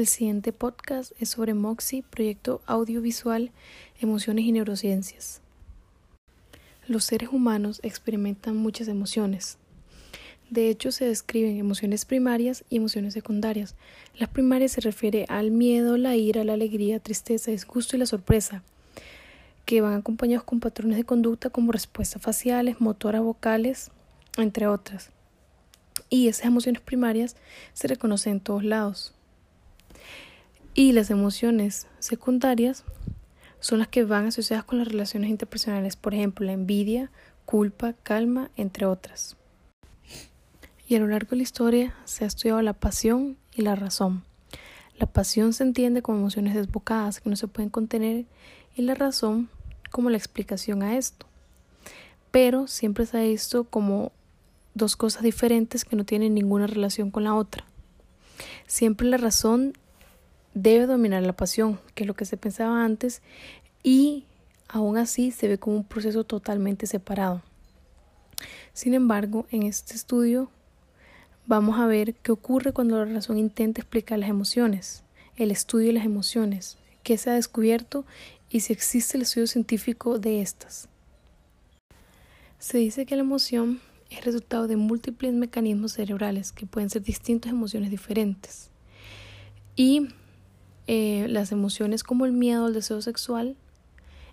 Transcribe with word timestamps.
El 0.00 0.06
siguiente 0.06 0.54
podcast 0.54 1.12
es 1.20 1.28
sobre 1.28 1.52
MOXI, 1.52 2.00
proyecto 2.00 2.62
audiovisual, 2.64 3.50
emociones 4.00 4.46
y 4.46 4.52
neurociencias. 4.52 5.42
Los 6.86 7.04
seres 7.04 7.28
humanos 7.30 7.80
experimentan 7.82 8.56
muchas 8.56 8.88
emociones. 8.88 9.58
De 10.48 10.70
hecho, 10.70 10.90
se 10.90 11.04
describen 11.04 11.58
emociones 11.58 12.06
primarias 12.06 12.64
y 12.70 12.76
emociones 12.76 13.12
secundarias. 13.12 13.74
Las 14.16 14.30
primarias 14.30 14.72
se 14.72 14.80
refiere 14.80 15.26
al 15.28 15.50
miedo, 15.50 15.98
la 15.98 16.16
ira, 16.16 16.44
la 16.44 16.54
alegría, 16.54 16.98
tristeza, 16.98 17.50
disgusto 17.50 17.94
y 17.94 17.98
la 17.98 18.06
sorpresa, 18.06 18.62
que 19.66 19.82
van 19.82 19.92
acompañados 19.92 20.44
con 20.44 20.60
patrones 20.60 20.96
de 20.96 21.04
conducta 21.04 21.50
como 21.50 21.72
respuestas 21.72 22.22
faciales, 22.22 22.80
motoras 22.80 23.20
vocales, 23.20 23.90
entre 24.38 24.66
otras. 24.66 25.10
Y 26.08 26.28
esas 26.28 26.46
emociones 26.46 26.80
primarias 26.80 27.36
se 27.74 27.86
reconocen 27.86 28.32
en 28.32 28.40
todos 28.40 28.64
lados. 28.64 29.14
Y 30.80 30.92
las 30.92 31.10
emociones 31.10 31.88
secundarias 31.98 32.84
son 33.58 33.80
las 33.80 33.88
que 33.88 34.02
van 34.04 34.28
asociadas 34.28 34.64
con 34.64 34.78
las 34.78 34.88
relaciones 34.88 35.28
interpersonales, 35.28 35.94
por 35.94 36.14
ejemplo, 36.14 36.46
la 36.46 36.52
envidia, 36.52 37.10
culpa, 37.44 37.92
calma, 38.02 38.50
entre 38.56 38.86
otras. 38.86 39.36
Y 40.88 40.94
a 40.94 40.98
lo 41.00 41.06
largo 41.06 41.32
de 41.32 41.36
la 41.36 41.42
historia 41.42 41.94
se 42.06 42.24
ha 42.24 42.26
estudiado 42.26 42.62
la 42.62 42.72
pasión 42.72 43.36
y 43.54 43.60
la 43.60 43.76
razón. 43.76 44.24
La 44.98 45.04
pasión 45.04 45.52
se 45.52 45.64
entiende 45.64 46.00
como 46.00 46.16
emociones 46.16 46.54
desbocadas 46.54 47.20
que 47.20 47.28
no 47.28 47.36
se 47.36 47.46
pueden 47.46 47.68
contener 47.68 48.24
y 48.74 48.80
la 48.80 48.94
razón 48.94 49.50
como 49.90 50.08
la 50.08 50.16
explicación 50.16 50.82
a 50.82 50.96
esto. 50.96 51.26
Pero 52.30 52.68
siempre 52.68 53.04
se 53.04 53.18
ha 53.18 53.24
visto 53.24 53.64
como 53.64 54.12
dos 54.72 54.96
cosas 54.96 55.24
diferentes 55.24 55.84
que 55.84 55.96
no 55.96 56.06
tienen 56.06 56.32
ninguna 56.32 56.66
relación 56.66 57.10
con 57.10 57.24
la 57.24 57.34
otra. 57.34 57.66
Siempre 58.66 59.06
la 59.08 59.18
razón 59.18 59.74
debe 60.54 60.86
dominar 60.86 61.22
la 61.22 61.32
pasión, 61.34 61.80
que 61.94 62.04
es 62.04 62.06
lo 62.06 62.14
que 62.14 62.24
se 62.24 62.36
pensaba 62.36 62.84
antes, 62.84 63.22
y 63.82 64.24
aún 64.68 64.96
así 64.96 65.30
se 65.30 65.48
ve 65.48 65.58
como 65.58 65.76
un 65.76 65.84
proceso 65.84 66.24
totalmente 66.24 66.86
separado. 66.86 67.42
Sin 68.72 68.94
embargo, 68.94 69.46
en 69.50 69.64
este 69.64 69.94
estudio 69.94 70.50
vamos 71.46 71.78
a 71.78 71.86
ver 71.86 72.14
qué 72.14 72.32
ocurre 72.32 72.72
cuando 72.72 73.04
la 73.04 73.12
razón 73.12 73.38
intenta 73.38 73.80
explicar 73.80 74.18
las 74.18 74.30
emociones, 74.30 75.02
el 75.36 75.50
estudio 75.50 75.88
de 75.88 75.94
las 75.94 76.04
emociones, 76.04 76.78
qué 77.02 77.18
se 77.18 77.30
ha 77.30 77.34
descubierto 77.34 78.04
y 78.48 78.60
si 78.60 78.72
existe 78.72 79.16
el 79.16 79.22
estudio 79.22 79.46
científico 79.46 80.18
de 80.18 80.42
estas. 80.42 80.88
Se 82.58 82.78
dice 82.78 83.06
que 83.06 83.16
la 83.16 83.22
emoción 83.22 83.80
es 84.10 84.24
resultado 84.24 84.66
de 84.66 84.76
múltiples 84.76 85.32
mecanismos 85.32 85.92
cerebrales 85.92 86.52
que 86.52 86.66
pueden 86.66 86.90
ser 86.90 87.02
distintas 87.02 87.52
emociones 87.52 87.90
diferentes. 87.90 88.70
Y 89.76 90.08
eh, 90.86 91.26
las 91.28 91.52
emociones 91.52 92.02
como 92.02 92.26
el 92.26 92.32
miedo 92.32 92.68
el 92.68 92.74
deseo 92.74 93.00
sexual 93.02 93.56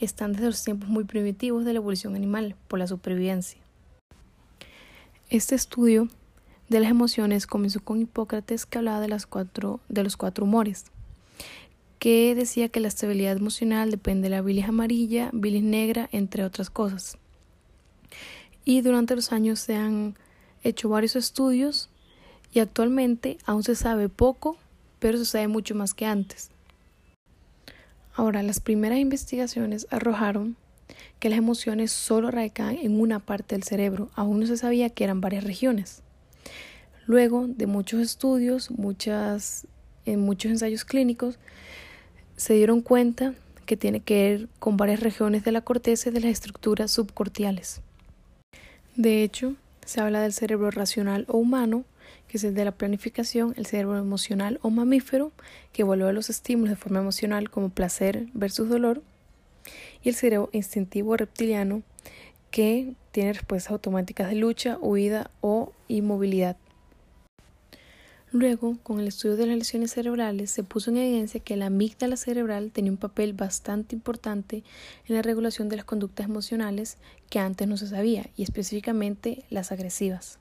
están 0.00 0.32
desde 0.32 0.46
los 0.46 0.62
tiempos 0.62 0.88
muy 0.88 1.04
primitivos 1.04 1.64
de 1.64 1.72
la 1.72 1.78
evolución 1.78 2.14
animal 2.14 2.54
por 2.68 2.78
la 2.78 2.86
supervivencia. 2.86 3.60
Este 5.30 5.54
estudio 5.54 6.08
de 6.68 6.80
las 6.80 6.90
emociones 6.90 7.46
comenzó 7.46 7.80
con 7.80 8.00
Hipócrates 8.00 8.66
que 8.66 8.78
hablaba 8.78 9.00
de, 9.00 9.08
las 9.08 9.26
cuatro, 9.26 9.80
de 9.88 10.04
los 10.04 10.16
cuatro 10.16 10.44
humores, 10.44 10.86
que 11.98 12.34
decía 12.34 12.68
que 12.68 12.80
la 12.80 12.88
estabilidad 12.88 13.36
emocional 13.36 13.90
depende 13.90 14.28
de 14.28 14.36
la 14.36 14.42
bilis 14.42 14.68
amarilla, 14.68 15.30
bilis 15.32 15.62
negra, 15.62 16.08
entre 16.12 16.44
otras 16.44 16.70
cosas. 16.70 17.18
Y 18.64 18.82
durante 18.82 19.16
los 19.16 19.32
años 19.32 19.60
se 19.60 19.74
han 19.76 20.14
hecho 20.62 20.88
varios 20.88 21.16
estudios 21.16 21.88
y 22.52 22.60
actualmente 22.60 23.38
aún 23.44 23.62
se 23.62 23.74
sabe 23.74 24.08
poco 24.08 24.56
pero 24.98 25.18
sucede 25.18 25.48
mucho 25.48 25.74
más 25.74 25.94
que 25.94 26.06
antes. 26.06 26.50
Ahora, 28.14 28.42
las 28.42 28.60
primeras 28.60 28.98
investigaciones 28.98 29.86
arrojaron 29.90 30.56
que 31.20 31.28
las 31.28 31.38
emociones 31.38 31.92
solo 31.92 32.30
radicaban 32.30 32.76
en 32.76 33.00
una 33.00 33.20
parte 33.20 33.54
del 33.54 33.62
cerebro, 33.62 34.10
aún 34.14 34.40
no 34.40 34.46
se 34.46 34.56
sabía 34.56 34.90
que 34.90 35.04
eran 35.04 35.20
varias 35.20 35.44
regiones. 35.44 36.02
Luego 37.06 37.46
de 37.48 37.66
muchos 37.66 38.00
estudios, 38.00 38.70
muchas, 38.70 39.66
en 40.04 40.20
muchos 40.20 40.50
ensayos 40.50 40.84
clínicos, 40.84 41.38
se 42.36 42.54
dieron 42.54 42.80
cuenta 42.80 43.34
que 43.66 43.76
tiene 43.76 44.00
que 44.00 44.14
ver 44.14 44.48
con 44.58 44.76
varias 44.76 45.00
regiones 45.00 45.44
de 45.44 45.52
la 45.52 45.60
corteza 45.60 46.08
y 46.08 46.12
de 46.12 46.20
las 46.20 46.30
estructuras 46.30 46.90
subcortiales. 46.90 47.82
De 48.96 49.22
hecho, 49.22 49.54
se 49.84 50.00
habla 50.00 50.20
del 50.20 50.32
cerebro 50.32 50.70
racional 50.70 51.24
o 51.28 51.38
humano, 51.38 51.84
que 52.28 52.36
es 52.36 52.44
el 52.44 52.54
de 52.54 52.64
la 52.64 52.72
planificación, 52.72 53.54
el 53.56 53.66
cerebro 53.66 53.98
emocional 53.98 54.58
o 54.62 54.70
mamífero, 54.70 55.32
que 55.72 55.82
evalúa 55.82 56.12
los 56.12 56.30
estímulos 56.30 56.70
de 56.70 56.76
forma 56.76 57.00
emocional 57.00 57.50
como 57.50 57.70
placer 57.70 58.26
versus 58.34 58.68
dolor, 58.68 59.02
y 60.02 60.10
el 60.10 60.14
cerebro 60.14 60.50
instintivo 60.52 61.16
reptiliano, 61.16 61.82
que 62.50 62.94
tiene 63.12 63.32
respuestas 63.32 63.72
automáticas 63.72 64.28
de 64.28 64.36
lucha, 64.36 64.78
huida 64.80 65.30
o 65.40 65.72
inmovilidad. 65.88 66.56
Luego, 68.30 68.76
con 68.82 69.00
el 69.00 69.08
estudio 69.08 69.36
de 69.36 69.46
las 69.46 69.56
lesiones 69.56 69.92
cerebrales, 69.92 70.50
se 70.50 70.62
puso 70.62 70.90
en 70.90 70.98
evidencia 70.98 71.40
que 71.40 71.56
la 71.56 71.66
amígdala 71.66 72.18
cerebral 72.18 72.70
tenía 72.72 72.92
un 72.92 72.98
papel 72.98 73.32
bastante 73.32 73.94
importante 73.94 74.64
en 75.06 75.14
la 75.14 75.22
regulación 75.22 75.70
de 75.70 75.76
las 75.76 75.86
conductas 75.86 76.26
emocionales 76.26 76.98
que 77.30 77.38
antes 77.38 77.66
no 77.66 77.78
se 77.78 77.86
sabía, 77.86 78.28
y 78.36 78.42
específicamente 78.42 79.44
las 79.48 79.72
agresivas 79.72 80.38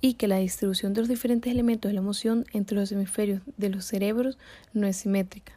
y 0.00 0.14
que 0.14 0.28
la 0.28 0.38
distribución 0.38 0.94
de 0.94 1.00
los 1.00 1.08
diferentes 1.08 1.52
elementos 1.52 1.88
de 1.88 1.94
la 1.94 2.00
emoción 2.00 2.44
entre 2.52 2.76
los 2.76 2.92
hemisferios 2.92 3.42
de 3.56 3.70
los 3.70 3.84
cerebros 3.84 4.38
no 4.72 4.86
es 4.86 4.96
simétrica. 4.98 5.52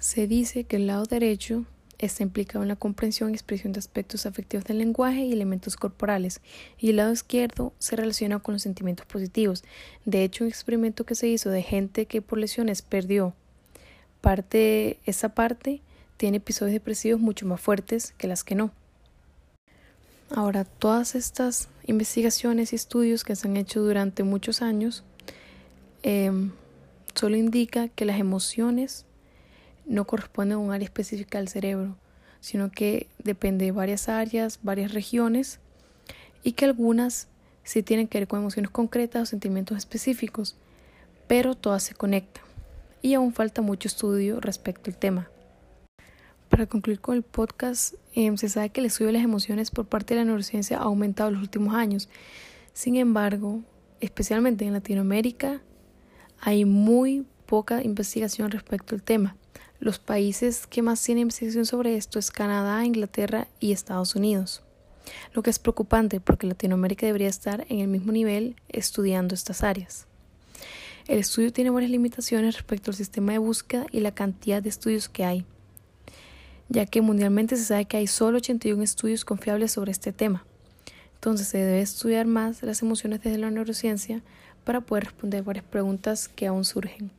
Se 0.00 0.26
dice 0.26 0.64
que 0.64 0.76
el 0.76 0.86
lado 0.86 1.04
derecho 1.04 1.64
está 1.98 2.22
implicado 2.22 2.62
en 2.62 2.68
la 2.68 2.76
comprensión 2.76 3.30
y 3.30 3.34
expresión 3.34 3.72
de 3.72 3.80
aspectos 3.80 4.26
afectivos 4.26 4.64
del 4.64 4.78
lenguaje 4.78 5.22
y 5.22 5.32
elementos 5.32 5.76
corporales, 5.76 6.40
y 6.78 6.90
el 6.90 6.96
lado 6.96 7.12
izquierdo 7.12 7.72
se 7.78 7.96
relaciona 7.96 8.38
con 8.38 8.54
los 8.54 8.62
sentimientos 8.62 9.06
positivos. 9.06 9.64
De 10.04 10.22
hecho, 10.22 10.44
un 10.44 10.50
experimento 10.50 11.04
que 11.04 11.16
se 11.16 11.26
hizo 11.26 11.50
de 11.50 11.62
gente 11.62 12.06
que 12.06 12.22
por 12.22 12.38
lesiones 12.38 12.82
perdió 12.82 13.34
parte, 14.20 14.98
esa 15.04 15.30
parte 15.30 15.80
tiene 16.16 16.38
episodios 16.38 16.72
depresivos 16.72 17.20
mucho 17.20 17.46
más 17.46 17.60
fuertes 17.60 18.14
que 18.18 18.28
las 18.28 18.44
que 18.44 18.54
no. 18.54 18.72
Ahora, 20.30 20.64
todas 20.64 21.14
estas 21.14 21.68
investigaciones 21.88 22.72
y 22.72 22.76
estudios 22.76 23.24
que 23.24 23.34
se 23.34 23.48
han 23.48 23.56
hecho 23.56 23.80
durante 23.80 24.22
muchos 24.22 24.62
años 24.62 25.04
em, 26.02 26.52
solo 27.14 27.36
indica 27.36 27.88
que 27.88 28.04
las 28.04 28.20
emociones 28.20 29.06
no 29.86 30.06
corresponden 30.06 30.56
a 30.56 30.60
un 30.60 30.70
área 30.70 30.84
específica 30.84 31.38
del 31.38 31.48
cerebro, 31.48 31.96
sino 32.40 32.70
que 32.70 33.08
depende 33.24 33.64
de 33.64 33.72
varias 33.72 34.08
áreas, 34.08 34.60
varias 34.62 34.92
regiones 34.92 35.60
y 36.44 36.52
que 36.52 36.66
algunas 36.66 37.28
sí 37.64 37.82
tienen 37.82 38.06
que 38.06 38.18
ver 38.18 38.28
con 38.28 38.40
emociones 38.40 38.70
concretas 38.70 39.22
o 39.22 39.26
sentimientos 39.26 39.78
específicos, 39.78 40.56
pero 41.26 41.54
todas 41.54 41.82
se 41.82 41.94
conectan 41.94 42.44
y 43.00 43.14
aún 43.14 43.32
falta 43.32 43.62
mucho 43.62 43.88
estudio 43.88 44.40
respecto 44.40 44.90
al 44.90 44.96
tema. 44.96 45.30
Para 46.58 46.68
concluir 46.68 46.98
con 46.98 47.14
el 47.14 47.22
podcast, 47.22 47.94
em, 48.14 48.36
se 48.36 48.48
sabe 48.48 48.70
que 48.70 48.80
el 48.80 48.86
estudio 48.86 49.06
de 49.06 49.12
las 49.12 49.22
emociones 49.22 49.70
por 49.70 49.86
parte 49.86 50.14
de 50.14 50.18
la 50.18 50.24
neurociencia 50.24 50.78
ha 50.78 50.82
aumentado 50.82 51.28
en 51.28 51.36
los 51.36 51.44
últimos 51.44 51.72
años. 51.72 52.08
Sin 52.72 52.96
embargo, 52.96 53.62
especialmente 54.00 54.64
en 54.64 54.72
Latinoamérica, 54.72 55.62
hay 56.40 56.64
muy 56.64 57.24
poca 57.46 57.80
investigación 57.84 58.50
respecto 58.50 58.96
al 58.96 59.04
tema. 59.04 59.36
Los 59.78 60.00
países 60.00 60.66
que 60.66 60.82
más 60.82 61.00
tienen 61.00 61.22
investigación 61.22 61.64
sobre 61.64 61.96
esto 61.96 62.18
es 62.18 62.32
Canadá, 62.32 62.84
Inglaterra 62.84 63.46
y 63.60 63.70
Estados 63.70 64.16
Unidos. 64.16 64.64
Lo 65.34 65.44
que 65.44 65.50
es 65.50 65.60
preocupante 65.60 66.18
porque 66.18 66.48
Latinoamérica 66.48 67.06
debería 67.06 67.28
estar 67.28 67.66
en 67.68 67.78
el 67.78 67.86
mismo 67.86 68.10
nivel 68.10 68.56
estudiando 68.68 69.36
estas 69.36 69.62
áreas. 69.62 70.08
El 71.06 71.20
estudio 71.20 71.52
tiene 71.52 71.70
varias 71.70 71.92
limitaciones 71.92 72.56
respecto 72.56 72.90
al 72.90 72.96
sistema 72.96 73.30
de 73.30 73.38
búsqueda 73.38 73.86
y 73.92 74.00
la 74.00 74.12
cantidad 74.12 74.60
de 74.60 74.70
estudios 74.70 75.08
que 75.08 75.24
hay 75.24 75.46
ya 76.68 76.86
que 76.86 77.00
mundialmente 77.00 77.56
se 77.56 77.64
sabe 77.64 77.86
que 77.86 77.96
hay 77.96 78.06
solo 78.06 78.38
81 78.38 78.82
estudios 78.82 79.24
confiables 79.24 79.72
sobre 79.72 79.92
este 79.92 80.12
tema. 80.12 80.44
Entonces 81.14 81.48
se 81.48 81.58
debe 81.58 81.80
estudiar 81.80 82.26
más 82.26 82.62
las 82.62 82.82
emociones 82.82 83.22
desde 83.22 83.38
la 83.38 83.50
neurociencia 83.50 84.22
para 84.64 84.80
poder 84.80 85.04
responder 85.04 85.42
varias 85.42 85.64
preguntas 85.64 86.28
que 86.28 86.46
aún 86.46 86.64
surgen. 86.64 87.10